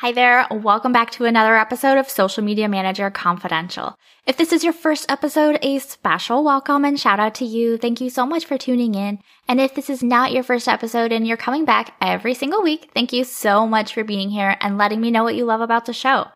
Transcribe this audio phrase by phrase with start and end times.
[0.00, 0.46] Hi there.
[0.50, 3.98] Welcome back to another episode of Social Media Manager Confidential.
[4.24, 7.76] If this is your first episode, a special welcome and shout out to you.
[7.76, 9.18] Thank you so much for tuning in.
[9.46, 12.92] And if this is not your first episode and you're coming back every single week,
[12.94, 15.84] thank you so much for being here and letting me know what you love about
[15.84, 16.28] the show.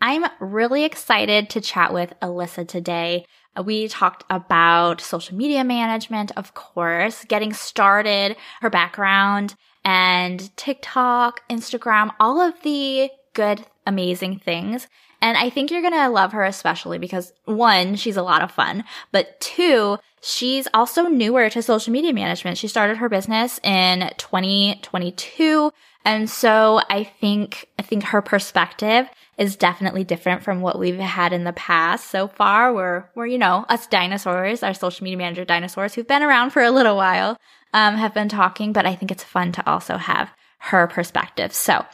[0.00, 3.26] I'm really excited to chat with Alyssa today.
[3.64, 12.14] We talked about social media management, of course, getting started, her background, and TikTok, Instagram,
[12.20, 14.88] all of the good, amazing things.
[15.20, 18.52] And I think you're going to love her especially because one, she's a lot of
[18.52, 22.58] fun, but two, she's also newer to social media management.
[22.58, 25.72] She started her business in 2022.
[26.04, 31.32] And so I think, I think her perspective is definitely different from what we've had
[31.32, 32.72] in the past so far.
[32.72, 36.62] We're, we're, you know, us dinosaurs, our social media manager dinosaurs who've been around for
[36.62, 37.36] a little while
[37.72, 41.52] um, have been talking, but I think it's fun to also have her perspective.
[41.52, 41.84] So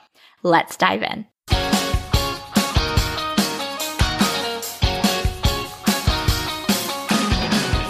[0.42, 1.26] let's dive in.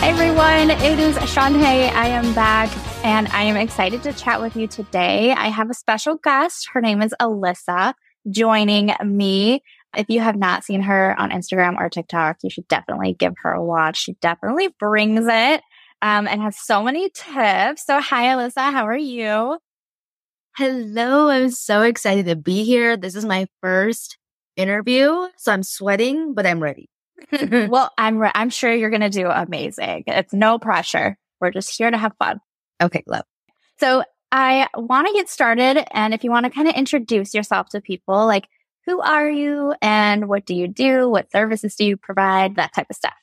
[0.00, 1.64] Everyone, it is Shante.
[1.64, 2.70] I am back
[3.04, 5.32] and I am excited to chat with you today.
[5.32, 6.68] I have a special guest.
[6.72, 7.94] Her name is Alyssa
[8.30, 9.60] joining me.
[9.96, 13.52] If you have not seen her on Instagram or TikTok, you should definitely give her
[13.52, 13.98] a watch.
[13.98, 15.62] She definitely brings it
[16.00, 17.84] um, and has so many tips.
[17.84, 18.72] So, hi, Alyssa.
[18.72, 19.58] How are you?
[20.56, 21.28] Hello.
[21.28, 22.96] I'm so excited to be here.
[22.96, 24.16] This is my first
[24.56, 25.26] interview.
[25.36, 26.88] So I'm sweating, but I'm ready.
[27.68, 30.04] well, I'm, re- I'm sure you're going to do amazing.
[30.06, 31.16] It's no pressure.
[31.40, 32.40] We're just here to have fun.
[32.82, 33.02] Okay.
[33.06, 33.24] Love.
[33.78, 34.02] So
[34.32, 35.84] I want to get started.
[35.92, 38.48] And if you want to kind of introduce yourself to people, like
[38.88, 41.08] who are you and what do you do?
[41.08, 42.56] What services do you provide?
[42.56, 43.14] That type of stuff.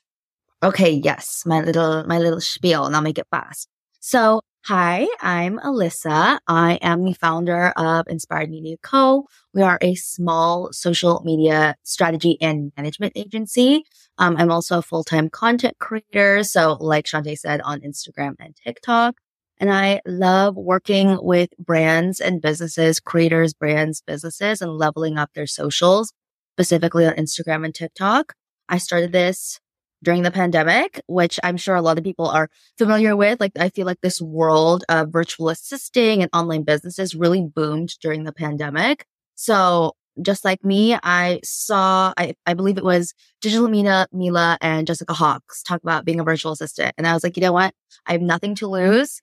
[0.63, 3.67] Okay, yes, my little my little spiel, and I'll make it fast.
[4.00, 6.39] So, hi, I'm Alyssa.
[6.47, 9.27] I am the founder of Inspired Media Co.
[9.53, 13.83] We are a small social media strategy and management agency.
[14.17, 16.43] Um, I'm also a full time content creator.
[16.43, 19.17] So, like Shante said, on Instagram and TikTok.
[19.59, 25.47] And I love working with brands and businesses, creators, brands, businesses, and leveling up their
[25.47, 26.11] socials,
[26.55, 28.33] specifically on Instagram and TikTok.
[28.67, 29.59] I started this
[30.05, 33.41] during the pandemic, which I'm sure a lot of people are familiar with.
[33.41, 38.23] Like, I feel like this world of virtual assisting and online businesses really boomed during
[38.23, 39.05] the pandemic.
[39.35, 44.88] So just like me, I saw, I, I believe it was Digital Mina, Mila and
[44.88, 46.93] Jessica Hawks talk about being a virtual assistant.
[46.97, 47.73] And I was like, you know what?
[48.05, 49.22] I have nothing to lose.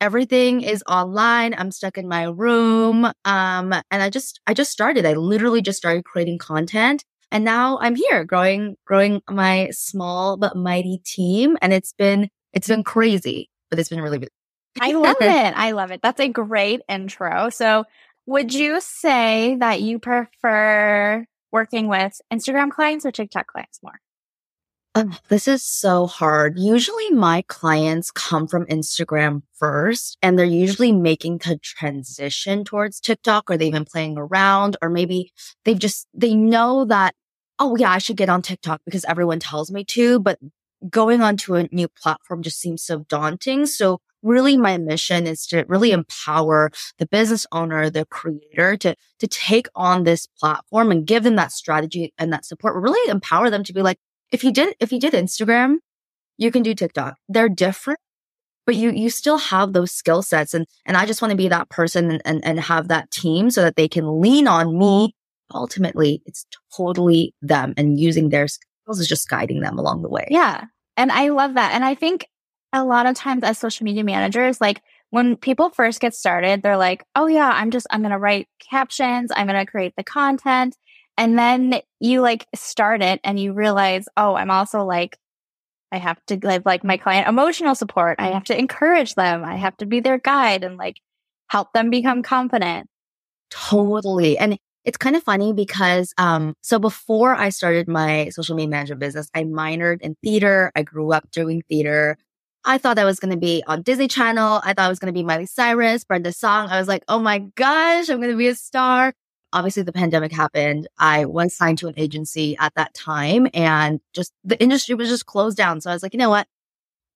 [0.00, 1.54] Everything is online.
[1.58, 3.06] I'm stuck in my room.
[3.24, 5.04] Um, and I just, I just started.
[5.04, 10.56] I literally just started creating content and now I'm here growing, growing my small but
[10.56, 11.56] mighty team.
[11.62, 14.30] And it's been, it's been crazy, but it's been really good.
[14.80, 15.54] I love it.
[15.56, 16.00] I love it.
[16.02, 17.50] That's a great intro.
[17.50, 17.84] So
[18.26, 24.00] would you say that you prefer working with Instagram clients or TikTok clients more?
[24.96, 26.58] Oh, this is so hard.
[26.58, 33.48] Usually my clients come from Instagram first and they're usually making the transition towards TikTok
[33.48, 35.32] or they've been playing around or maybe
[35.64, 37.14] they've just, they know that
[37.60, 40.38] oh yeah, I should get on TikTok because everyone tells me to, but
[40.88, 43.66] going onto a new platform just seems so daunting.
[43.66, 49.26] So really my mission is to really empower the business owner, the creator to, to
[49.26, 53.62] take on this platform and give them that strategy and that support, really empower them
[53.64, 53.98] to be like,
[54.32, 55.76] if you did, if you did Instagram,
[56.38, 57.16] you can do TikTok.
[57.28, 58.00] They're different,
[58.64, 60.54] but you, you still have those skill sets.
[60.54, 63.50] And, and I just want to be that person and, and, and have that team
[63.50, 65.14] so that they can lean on me
[65.52, 70.26] ultimately it's totally them and using their skills is just guiding them along the way.
[70.30, 70.64] Yeah.
[70.96, 71.72] And I love that.
[71.72, 72.26] And I think
[72.72, 76.76] a lot of times as social media managers, like when people first get started, they're
[76.76, 79.32] like, oh yeah, I'm just, I'm going to write captions.
[79.34, 80.76] I'm going to create the content.
[81.16, 85.18] And then you like start it and you realize, oh, I'm also like,
[85.92, 88.20] I have to give like my client emotional support.
[88.20, 89.44] I have to encourage them.
[89.44, 91.00] I have to be their guide and like
[91.48, 92.88] help them become confident.
[93.50, 94.38] Totally.
[94.38, 99.00] And it's kind of funny because, um, so before I started my social media management
[99.00, 100.72] business, I minored in theater.
[100.74, 102.16] I grew up doing theater.
[102.64, 104.60] I thought I was going to be on Disney Channel.
[104.64, 106.68] I thought I was going to be Miley Cyrus, Brenda Song.
[106.68, 109.14] I was like, oh my gosh, I'm going to be a star.
[109.52, 110.86] Obviously, the pandemic happened.
[110.98, 115.26] I was signed to an agency at that time and just the industry was just
[115.26, 115.80] closed down.
[115.80, 116.46] So I was like, you know what?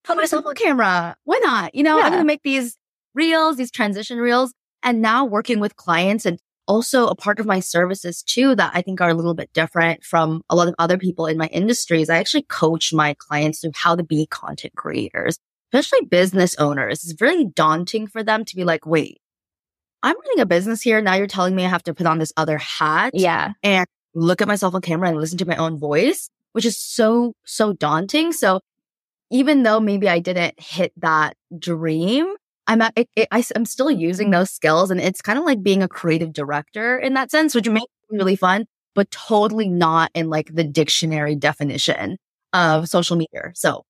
[0.03, 1.17] Put myself on camera.
[1.25, 1.75] Why not?
[1.75, 2.05] You know, yeah.
[2.05, 2.77] I'm going to make these
[3.15, 4.53] reels, these transition reels.
[4.83, 8.83] And now working with clients and also a part of my services too that I
[8.83, 12.09] think are a little bit different from a lot of other people in my industries.
[12.09, 15.39] I actually coach my clients through how to be content creators,
[15.73, 17.05] especially business owners.
[17.05, 19.21] It's really daunting for them to be like, wait,
[20.03, 21.01] I'm running a business here.
[21.01, 23.13] Now you're telling me I have to put on this other hat.
[23.15, 23.53] Yeah.
[23.63, 27.35] And look at myself on camera and listen to my own voice, which is so,
[27.45, 28.33] so daunting.
[28.33, 28.61] So
[29.31, 32.35] even though maybe I didn't hit that dream,
[32.67, 35.63] I'm at, it, it, I, am still using those skills and it's kind of like
[35.63, 40.11] being a creative director in that sense, which makes it really fun, but totally not
[40.15, 42.17] in like the dictionary definition
[42.53, 43.53] of social media.
[43.55, 43.85] So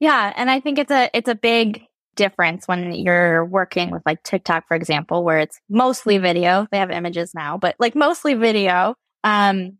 [0.00, 0.32] yeah.
[0.36, 1.86] And I think it's a, it's a big
[2.16, 6.66] difference when you're working with like TikTok, for example, where it's mostly video.
[6.70, 8.94] They have images now, but like mostly video.
[9.24, 9.78] Um,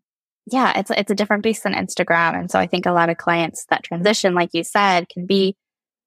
[0.51, 2.39] yeah, it's, it's a different beast than Instagram.
[2.39, 5.55] And so I think a lot of clients that transition, like you said, can be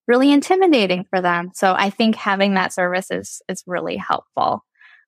[0.08, 1.50] really intimidating for them.
[1.54, 4.64] So I think having that service is, is really helpful.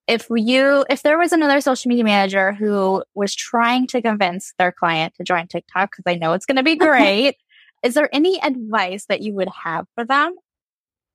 [0.06, 4.72] If you, if there was another social media manager who was trying to convince their
[4.72, 7.36] client to join TikTok, because I know it's going to be great,
[7.82, 10.34] is there any advice that you would have for them?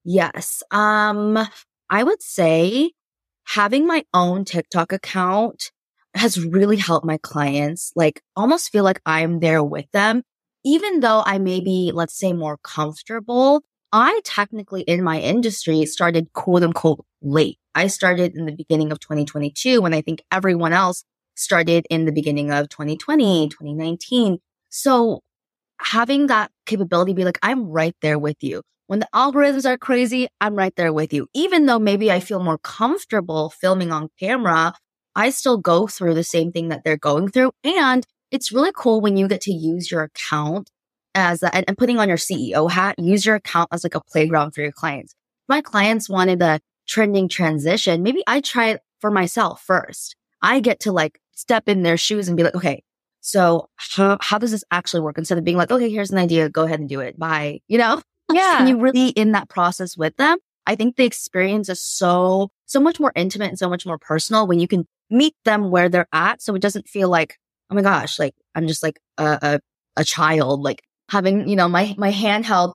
[0.04, 0.64] Yes.
[0.72, 1.38] Um,
[1.90, 2.92] I would say
[3.48, 5.72] having my own TikTok account
[6.16, 10.24] has really helped my clients like almost feel like I'm there with them.
[10.64, 13.62] Even though I may be, let's say, more comfortable,
[13.97, 17.57] I technically in my industry started quote unquote late.
[17.75, 21.06] I started in the beginning of 2022 when I think everyone else
[21.36, 24.39] started in the beginning of 2020, 2019.
[24.69, 25.21] So
[25.80, 28.63] having that capability be like, I'm right there with you.
[28.88, 31.27] When the algorithms are crazy, I'm right there with you.
[31.33, 34.74] Even though maybe I feel more comfortable filming on camera,
[35.15, 37.53] I still go through the same thing that they're going through.
[37.63, 40.69] And it's really cool when you get to use your account
[41.16, 44.02] as a, and, and putting on your CEO hat, use your account as like a
[44.02, 45.16] playground for your clients.
[45.48, 50.16] my clients wanted a trending transition, maybe I try it for myself first.
[50.42, 52.84] I get to like step in their shoes and be like, okay,
[53.22, 55.18] so how, how does this actually work?
[55.18, 57.18] Instead of being like, okay, here's an idea, go ahead and do it.
[57.18, 57.62] Bye.
[57.68, 58.02] You know?
[58.34, 58.66] Yeah.
[58.66, 63.00] You really in that process with them, I think the experience is so, so much
[63.00, 66.42] more intimate and so much more personal when you can meet them where they're at.
[66.42, 67.38] So it doesn't feel like,
[67.70, 69.60] oh my gosh, like I'm just like a, a,
[69.98, 70.62] a child.
[70.64, 72.74] Like having, you know, my, my handheld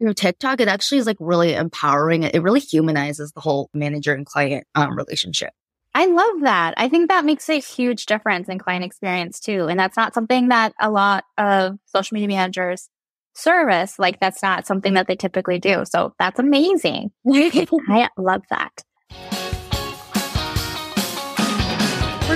[0.00, 2.24] through TikTok, it actually is like really empowering.
[2.24, 5.50] It really humanizes the whole manager and client um, relationship.
[5.94, 6.74] I love that.
[6.78, 9.66] I think that makes a huge difference in client experience too.
[9.66, 12.88] And that's not something that a lot of social media managers
[13.34, 13.98] service.
[13.98, 15.84] Like that's not something that they typically do.
[15.84, 17.10] So that's amazing.
[17.28, 18.82] I love that.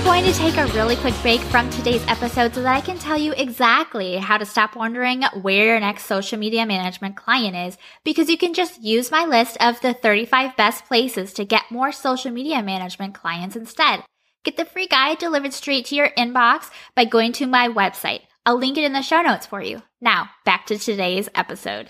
[0.07, 3.19] Going to take a really quick break from today's episode so that I can tell
[3.19, 8.29] you exactly how to stop wondering where your next social media management client is because
[8.29, 12.31] you can just use my list of the 35 best places to get more social
[12.31, 14.05] media management clients instead.
[14.45, 18.21] Get the free guide delivered straight to your inbox by going to my website.
[18.47, 19.83] I'll link it in the show notes for you.
[20.01, 21.89] Now, back to today's episode.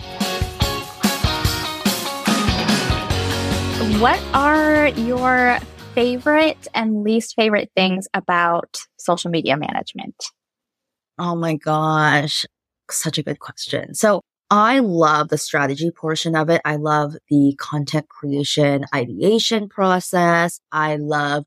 [4.00, 5.58] What are your
[5.96, 10.14] favorite and least favorite things about social media management?
[11.18, 12.44] Oh my gosh.
[12.90, 13.94] Such a good question.
[13.94, 16.60] So I love the strategy portion of it.
[16.66, 20.60] I love the content creation ideation process.
[20.70, 21.44] I love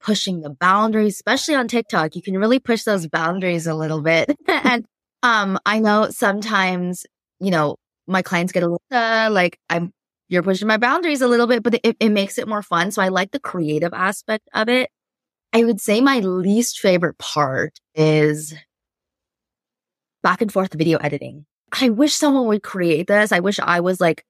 [0.00, 2.16] pushing the boundaries, especially on TikTok.
[2.16, 4.36] You can really push those boundaries a little bit.
[4.48, 4.84] and
[5.22, 7.06] um, I know sometimes,
[7.38, 7.76] you know,
[8.08, 9.92] my clients get a little uh, like I'm
[10.32, 12.90] you're pushing my boundaries a little bit, but it, it makes it more fun.
[12.90, 14.90] So I like the creative aspect of it.
[15.52, 18.54] I would say my least favorite part is
[20.22, 21.44] back and forth video editing.
[21.78, 23.32] I wish someone would create this.
[23.32, 24.24] I wish I was like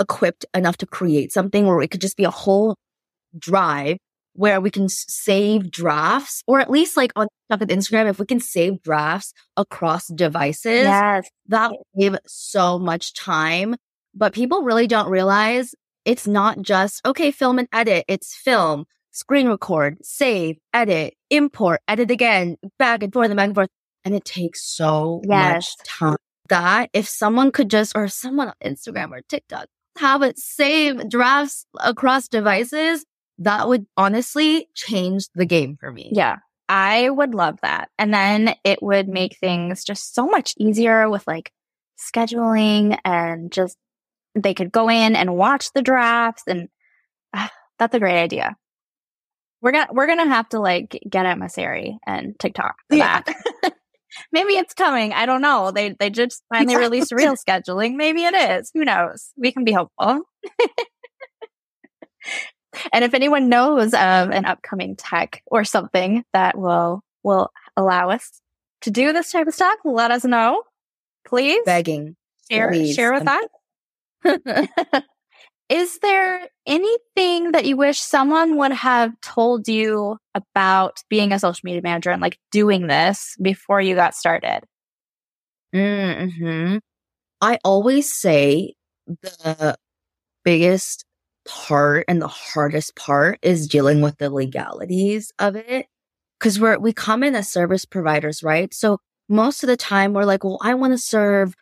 [0.00, 2.76] equipped enough to create something where it could just be a whole
[3.36, 3.98] drive
[4.34, 8.26] where we can save drafts or at least like on stuff with Instagram, if we
[8.26, 11.28] can save drafts across devices, yes.
[11.48, 13.74] that would save so much time
[14.14, 18.04] but people really don't realize it's not just, okay, film and edit.
[18.08, 23.54] It's film, screen record, save, edit, import, edit again, back and forth and back and
[23.54, 23.68] forth.
[24.04, 25.76] And it takes so Yes.
[25.78, 26.16] much time
[26.48, 29.66] that if someone could just, or someone on Instagram or TikTok,
[29.98, 33.04] have it save drafts across devices,
[33.38, 36.10] that would honestly change the game for me.
[36.12, 36.38] Yeah.
[36.68, 37.90] I would love that.
[37.98, 41.52] And then it would make things just so much easier with like
[41.98, 43.76] scheduling and just
[44.34, 46.68] they could go in and watch the drafts and
[47.34, 48.56] ah, that's a great idea.
[49.60, 53.22] We're gonna we're gonna have to like get Adam Mosseri and TikTok for Yeah.
[53.22, 53.72] that.
[54.32, 55.12] Maybe it's coming.
[55.12, 55.70] I don't know.
[55.70, 57.94] They they just finally released reel scheduling.
[57.94, 58.70] Maybe it is.
[58.74, 59.30] Who knows?
[59.36, 60.22] We can be hopeful.
[62.92, 68.40] and if anyone knows of an upcoming tech or something that will will allow us
[68.82, 70.62] to do this type of stuff, let us know.
[71.26, 72.16] Please Begging.
[72.50, 72.94] share please.
[72.94, 73.44] share with us.
[75.68, 81.62] Is there anything that you wish someone would have told you about being a social
[81.64, 84.60] media manager and like doing this before you got started?
[85.72, 86.76] hmm
[87.40, 88.74] I always say
[89.06, 89.76] the
[90.44, 91.04] biggest
[91.46, 95.86] part and the hardest part is dealing with the legalities of it.
[96.40, 98.72] Cause we're, we come in as service providers, right?
[98.74, 98.98] So
[99.28, 101.54] most of the time we're like, well, I want to serve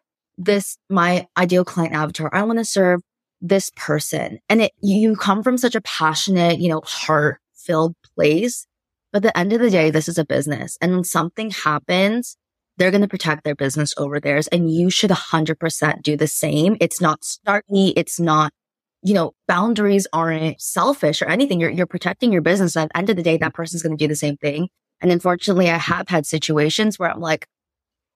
[0.44, 2.30] this, my ideal client avatar.
[2.32, 3.00] I want to serve
[3.40, 4.38] this person.
[4.48, 8.66] And it, you come from such a passionate, you know, heart filled place.
[9.12, 10.78] But at the end of the day, this is a business.
[10.80, 12.36] And when something happens,
[12.76, 14.46] they're going to protect their business over theirs.
[14.48, 16.76] And you should 100% do the same.
[16.80, 17.92] It's not snarky.
[17.96, 18.52] It's not,
[19.02, 21.60] you know, boundaries aren't selfish or anything.
[21.60, 22.76] You're, you're protecting your business.
[22.76, 24.68] At the end of the day, that person's going to do the same thing.
[25.02, 27.46] And unfortunately, I have had situations where I'm like,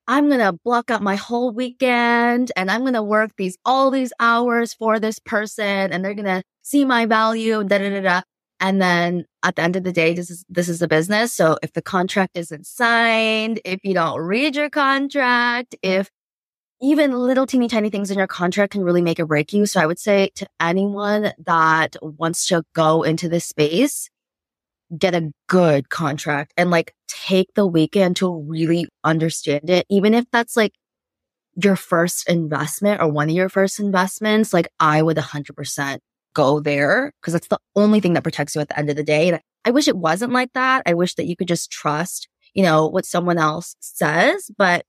[0.07, 3.91] I'm going to block out my whole weekend and I'm going to work these, all
[3.91, 8.01] these hours for this person and they're going to see my value, da da da
[8.01, 8.23] da.
[8.61, 11.33] And then at the end of the day, this is, this is a business.
[11.33, 16.11] So if the contract isn't signed, if you don't read your contract, if
[16.81, 19.65] even little teeny tiny things in your contract can really make or break you.
[19.65, 24.11] So I would say to anyone that wants to go into this space,
[24.97, 29.87] get a good contract and like take the weekend to really understand it.
[29.89, 30.73] Even if that's like
[31.57, 35.99] your first investment or one of your first investments, like I would 100%
[36.35, 39.05] go there because that's the only thing that protects you at the end of the
[39.05, 39.29] day.
[39.29, 40.83] And I wish it wasn't like that.
[40.87, 44.85] I wish that you could just trust, you know, what someone else says, but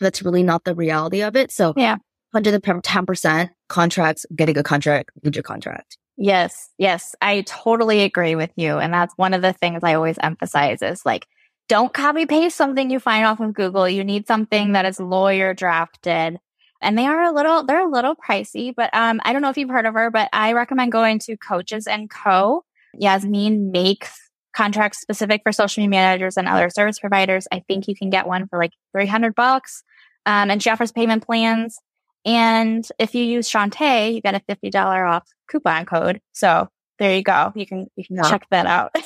[0.00, 1.50] that's really not the reality of it.
[1.52, 1.96] So Yeah.
[2.34, 5.98] 110% contracts, get a good contract, your contract.
[6.22, 8.78] Yes, yes, I totally agree with you.
[8.78, 11.26] And that's one of the things I always emphasize is like,
[11.68, 13.88] don't copy paste something you find off of Google.
[13.88, 16.38] You need something that is lawyer drafted.
[16.80, 19.58] And they are a little, they're a little pricey, but um, I don't know if
[19.58, 22.64] you've heard of her, but I recommend going to Coaches and Co.
[22.94, 24.16] Yasmin makes
[24.54, 27.48] contracts specific for social media managers and other service providers.
[27.50, 29.82] I think you can get one for like 300 bucks.
[30.24, 31.80] Um, and she offers payment plans.
[32.24, 36.20] And if you use Shante, you get a $50 off coupon code.
[36.32, 37.52] So there you go.
[37.54, 38.30] You can, you can Yeah.
[38.30, 38.94] check that out.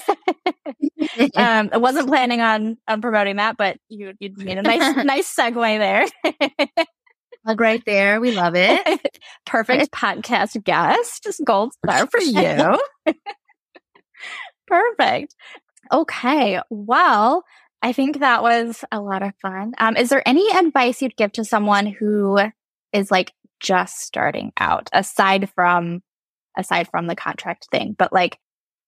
[1.36, 5.34] um, I wasn't planning on, on promoting that, but you, you made a nice, nice
[5.34, 6.06] segue there.
[7.44, 8.20] Plug right there.
[8.20, 9.00] We love it.
[9.46, 11.22] Perfect podcast guest.
[11.22, 12.78] Just gold star for you.
[14.66, 15.34] Perfect.
[15.92, 16.60] Okay.
[16.70, 17.44] Well,
[17.82, 19.74] I think that was a lot of fun.
[19.78, 22.38] Um, is there any advice you'd give to someone who
[22.96, 26.02] is like just starting out aside from,
[26.56, 28.38] aside from the contract thing, but like,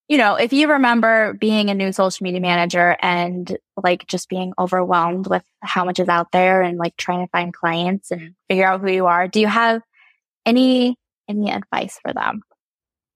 [0.07, 4.53] you know, if you remember being a new social media manager and like just being
[4.57, 8.65] overwhelmed with how much is out there and like trying to find clients and figure
[8.65, 9.83] out who you are, do you have
[10.47, 10.97] any,
[11.27, 12.41] any advice for them?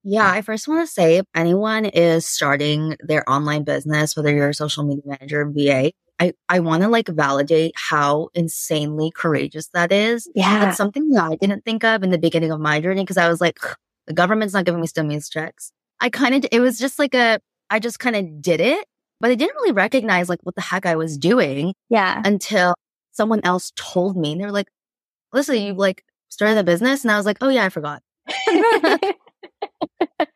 [0.04, 4.50] Yeah, I first want to say if anyone is starting their online business, whether you're
[4.50, 9.92] a social media manager, VA, I, I want to like validate how insanely courageous that
[9.92, 10.30] is.
[10.36, 10.60] Yeah.
[10.66, 13.28] That's something that I didn't think of in the beginning of my journey because I
[13.28, 13.60] was like,
[14.08, 15.72] the government's not giving me stimulus checks.
[16.00, 17.40] I kind of, it was just like a,
[17.70, 18.86] I just kind of did it,
[19.20, 22.22] but I didn't really recognize like what the heck I was doing Yeah.
[22.24, 22.76] until
[23.12, 24.34] someone else told me.
[24.34, 24.68] And they were like,
[25.34, 27.04] listen, you like started a business.
[27.04, 28.02] And I was like, oh yeah, I forgot.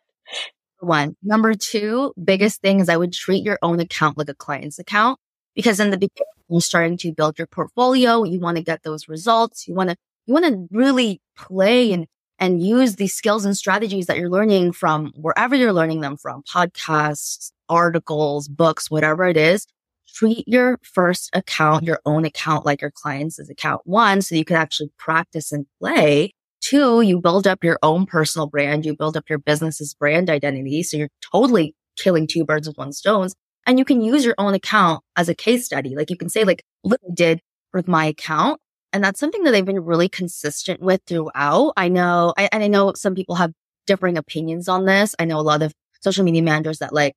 [0.79, 1.15] One.
[1.24, 5.19] Number two, biggest thing is I would treat your own account like a client's account
[5.57, 8.23] because in the beginning, you're starting to build your portfolio.
[8.23, 9.67] You want to get those results.
[9.67, 9.97] You want to,
[10.27, 12.05] you want to really play and,
[12.39, 16.43] and use these skills and strategies that you're learning from wherever you're learning them from
[16.43, 19.65] podcasts, articles, books, whatever it is.
[20.13, 24.55] Treat your first account, your own account, like your client's account one, so you can
[24.55, 28.85] actually practice and play Two, you build up your own personal brand.
[28.85, 30.83] You build up your business's brand identity.
[30.83, 33.29] So you're totally killing two birds with one stone.
[33.67, 35.95] And you can use your own account as a case study.
[35.95, 37.41] Like you can say, like, look, I did
[37.74, 38.59] with my account.
[38.93, 41.74] And that's something that I've been really consistent with throughout.
[41.75, 43.51] I know, I, and I know some people have
[43.86, 45.13] differing opinions on this.
[45.19, 47.13] I know a lot of social media managers that like,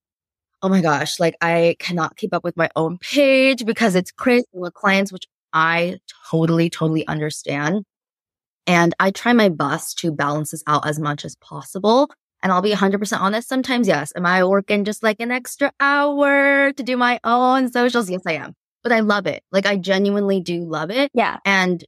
[0.62, 4.46] oh my gosh, like I cannot keep up with my own page because it's crazy
[4.52, 5.98] with clients, which I
[6.30, 7.84] totally, totally understand.
[8.66, 12.10] And I try my best to balance this out as much as possible.
[12.42, 13.48] And I'll be 100% honest.
[13.48, 14.12] Sometimes, yes.
[14.16, 18.08] Am I working just like an extra hour to do my own socials?
[18.08, 18.54] Yes, I am.
[18.82, 19.42] But I love it.
[19.52, 21.10] Like I genuinely do love it.
[21.12, 21.36] Yeah.
[21.44, 21.84] And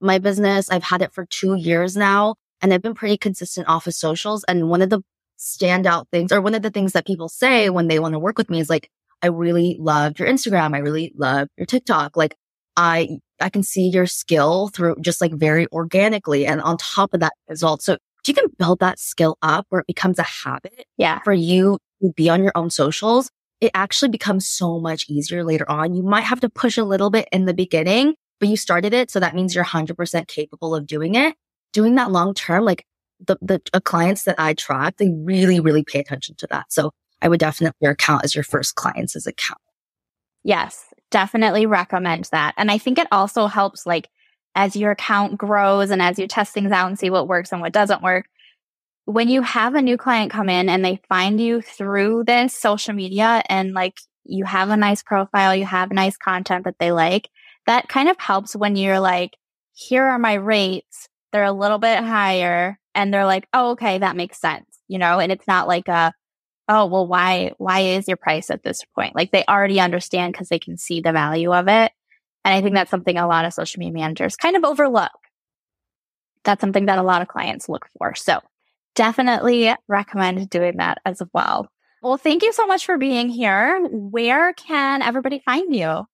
[0.00, 3.86] my business, I've had it for two years now and I've been pretty consistent off
[3.86, 4.44] of socials.
[4.44, 5.02] And one of the
[5.38, 8.38] standout things or one of the things that people say when they want to work
[8.38, 8.90] with me is like,
[9.22, 10.74] I really loved your Instagram.
[10.74, 12.16] I really love your TikTok.
[12.16, 12.36] Like
[12.76, 16.46] I, I can see your skill through just like very organically.
[16.46, 17.82] And on top of that result.
[17.82, 17.98] So
[18.28, 21.20] you can build that skill up where it becomes a habit yeah.
[21.24, 25.70] for you to be on your own socials, it actually becomes so much easier later
[25.70, 25.94] on.
[25.94, 29.10] You might have to push a little bit in the beginning, but you started it.
[29.10, 31.34] So that means you're 100% capable of doing it.
[31.72, 32.84] Doing that long term, like
[33.24, 36.72] the, the uh, clients that I track, they really, really pay attention to that.
[36.72, 36.90] So
[37.22, 39.60] I would definitely account as your first clients as account.
[40.42, 42.54] Yes, definitely recommend that.
[42.56, 44.08] And I think it also helps like
[44.54, 47.60] as your account grows and as you test things out and see what works and
[47.60, 48.26] what doesn't work,
[49.04, 52.94] when you have a new client come in and they find you through this social
[52.94, 57.28] media and like you have a nice profile, you have nice content that they like,
[57.66, 59.36] that kind of helps when you're like,
[59.72, 61.08] here are my rates.
[61.32, 65.18] They're a little bit higher and they're like, oh, okay, that makes sense, you know,
[65.18, 66.12] and it's not like a,
[66.68, 69.16] oh, well, why, why is your price at this point?
[69.16, 71.92] Like they already understand because they can see the value of it.
[72.44, 75.10] And I think that's something a lot of social media managers kind of overlook.
[76.44, 78.14] That's something that a lot of clients look for.
[78.14, 78.40] So
[78.94, 81.68] definitely recommend doing that as well.
[82.02, 83.86] Well, thank you so much for being here.
[83.90, 86.06] Where can everybody find you?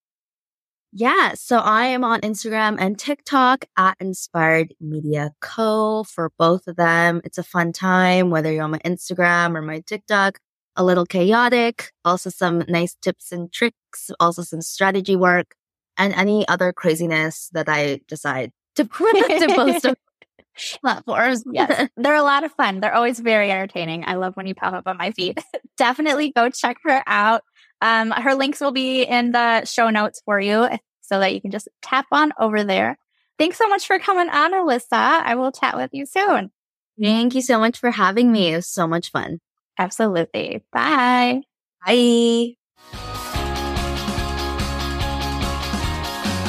[0.91, 6.03] Yeah, so I am on Instagram and TikTok at Inspired Media Co.
[6.03, 9.81] For both of them, it's a fun time, whether you're on my Instagram or my
[9.81, 10.39] TikTok,
[10.75, 15.55] a little chaotic, also some nice tips and tricks, also some strategy work
[15.97, 19.95] and any other craziness that I decide to, put to post on
[20.81, 21.43] platforms.
[21.51, 22.79] Yes, they're a lot of fun.
[22.79, 24.03] They're always very entertaining.
[24.05, 25.39] I love when you pop up on my feed.
[25.77, 27.41] Definitely go check her out.
[27.81, 30.67] Um, her links will be in the show notes for you
[31.01, 32.97] so that you can just tap on over there.
[33.37, 34.87] Thanks so much for coming on, Alyssa.
[34.91, 36.51] I will chat with you soon.
[36.99, 38.53] Thank you so much for having me.
[38.53, 39.39] It was so much fun.
[39.77, 40.63] Absolutely.
[40.71, 41.41] Bye.
[41.85, 42.57] Bye.